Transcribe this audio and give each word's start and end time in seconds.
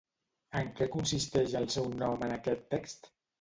En 0.61 0.71
què 0.79 0.87
consisteix 0.95 1.53
el 1.61 1.69
seu 1.75 1.91
nom 2.01 2.27
en 2.29 2.35
aquest 2.39 2.67
text? 2.73 3.13